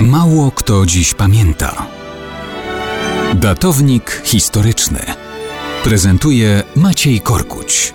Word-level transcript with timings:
Mało 0.00 0.50
kto 0.50 0.86
dziś 0.86 1.14
pamięta. 1.14 1.86
Datownik 3.34 4.22
historyczny 4.24 4.98
prezentuje 5.84 6.62
Maciej 6.76 7.20
Korkuć. 7.20 7.94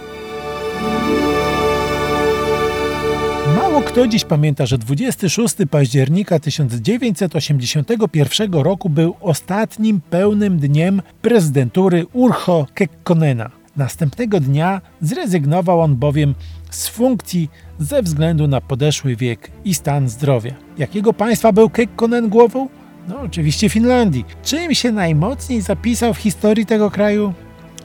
Mało 3.55 3.81
kto 3.81 4.07
dziś 4.07 4.25
pamięta, 4.25 4.65
że 4.65 4.77
26 4.77 5.55
października 5.71 6.39
1981 6.39 8.53
roku 8.53 8.89
był 8.89 9.15
ostatnim 9.19 10.01
pełnym 10.09 10.59
dniem 10.59 11.01
prezydentury 11.21 12.05
Urho 12.13 12.67
Kekkonena. 12.73 13.51
Następnego 13.77 14.39
dnia 14.39 14.81
zrezygnował 15.01 15.81
on 15.81 15.95
bowiem 15.95 16.35
z 16.71 16.87
funkcji 16.87 17.49
ze 17.79 18.01
względu 18.01 18.47
na 18.47 18.61
podeszły 18.61 19.15
wiek 19.15 19.51
i 19.65 19.73
stan 19.73 20.09
zdrowia. 20.09 20.53
Jakiego 20.77 21.13
państwa 21.13 21.51
był 21.51 21.69
Kekkonen 21.69 22.29
głową? 22.29 22.67
No 23.07 23.19
oczywiście 23.21 23.69
Finlandii. 23.69 24.25
Czym 24.43 24.75
się 24.75 24.91
najmocniej 24.91 25.61
zapisał 25.61 26.13
w 26.13 26.17
historii 26.17 26.65
tego 26.65 26.91
kraju? 26.91 27.33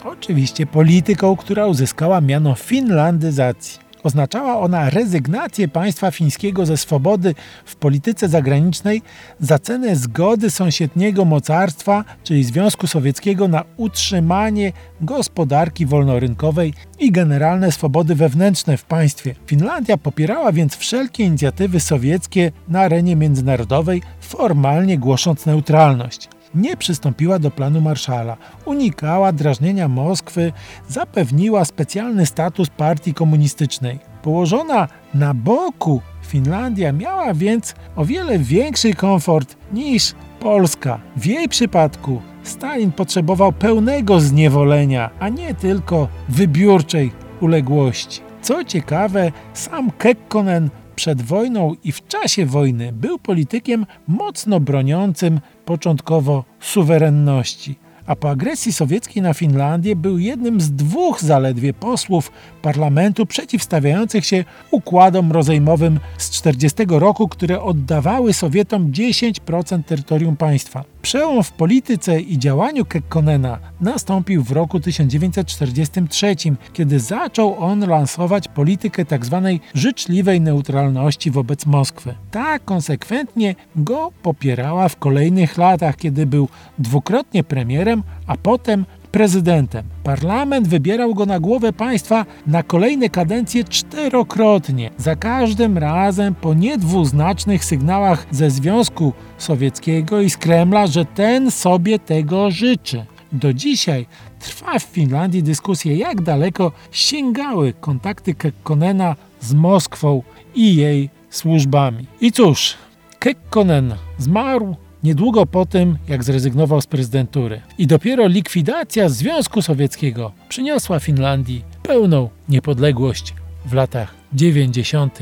Oczywiście 0.05 0.67
polityką, 0.67 1.37
która 1.37 1.67
uzyskała 1.67 2.21
miano 2.21 2.55
finlandyzacji. 2.55 3.86
Oznaczała 4.07 4.61
ona 4.61 4.91
rezygnację 4.91 5.69
państwa 5.69 6.11
fińskiego 6.11 6.67
ze 6.67 6.77
swobody 6.77 7.35
w 7.65 7.77
polityce 7.77 8.29
zagranicznej 8.29 9.03
za 9.41 9.59
cenę 9.59 9.97
zgody 9.97 10.51
sąsiedniego 10.51 11.25
mocarstwa, 11.25 12.05
czyli 12.25 12.45
Związku 12.45 12.87
Sowieckiego, 12.87 13.49
na 13.49 13.65
utrzymanie 13.77 14.73
gospodarki 15.01 15.87
wolnorynkowej 15.87 16.75
i 16.99 17.13
generalne 17.13 17.73
swobody 17.73 18.15
wewnętrzne 18.15 18.77
w 18.77 18.85
państwie. 18.85 19.35
Finlandia 19.47 19.97
popierała 19.97 20.53
więc 20.53 20.77
wszelkie 20.77 21.25
inicjatywy 21.25 21.81
sowieckie 21.81 22.53
na 22.69 22.81
arenie 22.81 23.17
międzynarodowej, 23.17 24.03
formalnie 24.21 24.99
głosząc 24.99 25.47
neutralność 25.47 26.29
nie 26.57 26.77
przystąpiła 26.77 27.39
do 27.39 27.51
planu 27.51 27.81
Marszala, 27.81 28.37
unikała 28.65 29.33
drażnienia 29.33 29.89
Moskwy, 29.89 30.53
zapewniła 30.89 31.65
specjalny 31.65 32.27
status 32.27 32.69
partii 32.69 33.15
komunistycznej. 33.15 33.99
Położona 34.23 34.89
na 35.15 35.35
boku 35.35 36.01
Finlandia 36.27 36.93
miała 36.93 37.35
więc 37.35 37.75
o 37.97 38.05
wiele 38.05 38.39
większy 38.39 38.95
komfort 38.95 39.57
niż 39.73 40.15
Polska. 40.41 41.01
W 41.17 41.27
jej 41.27 41.49
przypadku 41.49 42.21
Stalin 42.43 42.93
potrzebował 42.93 43.53
pełnego 43.53 44.21
zniewolenia, 44.21 45.11
a 45.21 45.29
nie 45.29 45.55
tylko 45.55 46.09
wybiórczej 46.29 47.13
uległości. 47.41 48.21
Co 48.43 48.65
ciekawe, 48.65 49.33
sam 49.55 49.91
Kekkonen 49.91 50.71
przed 50.97 51.23
wojną 51.23 51.75
i 51.85 51.93
w 51.93 52.07
czasie 52.07 52.47
wojny 52.47 52.93
był 52.93 53.19
politykiem 53.19 53.87
mocno 54.09 54.61
broniącym 54.61 55.41
początkowo 55.65 56.45
suwerenności, 56.61 57.75
a 58.07 58.17
po 58.17 58.31
agresji 58.31 58.73
sowieckiej 58.73 59.23
na 59.23 59.35
Finlandię 59.35 59.97
był 59.97 60.19
jednym 60.19 60.61
z 60.61 60.73
dwóch 60.73 61.21
zaledwie 61.21 61.75
posłów 61.75 62.33
parlamentu 62.63 63.27
przeciwstawiających 63.27 64.27
się 64.27 64.45
układom 64.71 65.33
rozejmowym 65.33 66.01
z 66.19 66.31
1940 66.31 67.01
roku, 67.01 67.29
które 67.29 67.63
oddawały 67.63 68.33
Sowietom 68.33 68.93
10% 68.93 69.83
terytorium 69.83 70.37
państwa. 70.37 70.96
Przełom 71.07 71.43
w 71.43 71.53
polityce 71.53 72.21
i 72.21 72.39
działaniu 72.39 72.85
Kekkonena 72.85 73.59
nastąpił 73.81 74.43
w 74.43 74.53
roku 74.53 74.81
1943, 74.81 76.37
kiedy 76.73 77.01
zaczął 77.01 77.65
on 77.65 77.89
lansować 77.89 78.49
politykę 78.49 79.05
tzw. 79.05 79.59
Tak 79.61 79.81
życzliwej 79.81 80.41
neutralności 80.41 81.31
wobec 81.31 81.67
Moskwy. 81.67 82.15
Ta 82.31 82.59
konsekwentnie 82.59 83.55
go 83.77 84.11
popierała 84.23 84.89
w 84.89 84.97
kolejnych 84.97 85.57
latach, 85.57 85.97
kiedy 85.97 86.27
był 86.27 86.49
dwukrotnie 86.79 87.45
premierem, 87.45 88.03
a 88.27 88.37
potem 88.37 88.85
prezydentem. 89.17 89.85
Parlament 90.03 90.69
wybierał 90.69 91.15
go 91.15 91.27
na 91.27 91.41
głowę 91.41 91.73
państwa 91.73 92.27
na 92.47 92.63
kolejne 92.63 93.09
kadencje 93.09 93.65
czterokrotnie. 93.65 94.91
Za 94.99 95.17
każdym 95.17 95.79
razem 95.79 96.35
po 96.35 96.55
niedwuznacznych 96.55 97.65
sygnałach 97.65 98.27
ze 98.31 98.51
Związku 98.51 99.13
Sowieckiego 99.39 100.21
i 100.21 100.31
z 100.31 100.37
Kremla, 100.37 100.87
że 100.87 101.05
ten 101.05 101.51
sobie 101.51 101.99
tego 101.99 102.51
życzy. 102.51 103.05
Do 103.33 103.53
dzisiaj 103.53 104.07
trwa 104.39 104.79
w 104.79 104.83
Finlandii 104.83 105.43
dyskusja, 105.43 105.93
jak 105.93 106.23
daleko 106.23 106.73
sięgały 106.91 107.73
kontakty 107.81 108.35
Kekkonena 108.35 109.17
z 109.41 109.55
Moskwą 109.55 110.23
i 110.55 110.77
jej 110.77 111.11
służbami. 111.31 112.07
I 112.21 112.33
cóż, 112.33 112.75
Kekkonen 113.19 113.95
zmarł 114.19 114.77
niedługo 115.05 115.47
po 115.47 115.67
tym, 115.67 115.99
jak 116.09 116.25
zrezygnował 116.25 116.81
z 116.81 116.87
prezydentury. 116.87 117.61
I 117.79 117.87
dopiero 117.87 118.27
likwidacja 118.27 119.09
Związku 119.09 119.63
Sowieckiego 119.63 120.33
przyniosła 120.49 121.01
Finlandii 121.01 121.65
pełną 121.83 122.29
niepodległość 122.49 123.35
w 123.67 123.73
latach 123.73 124.15
90. 124.33 125.19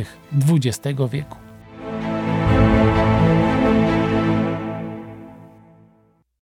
XX 0.48 1.00
wieku. 1.12 1.43